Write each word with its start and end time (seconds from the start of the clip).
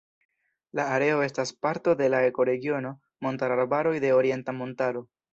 La 0.77 0.83
areo 0.93 1.19
estas 1.25 1.51
parto 1.65 1.93
de 1.99 2.07
la 2.13 2.21
ekoregiono 2.29 2.93
Montararbaroj 3.27 3.93
de 4.07 4.11
Orienta 4.21 4.57
Montaro. 4.63 5.05